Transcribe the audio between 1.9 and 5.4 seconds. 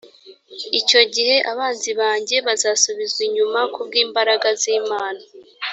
banjye bazasubizwa inyuma ku bw’imbraga z’imana